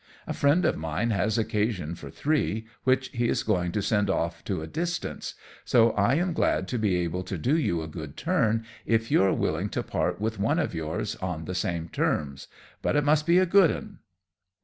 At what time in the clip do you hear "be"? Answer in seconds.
6.79-6.95, 13.27-13.37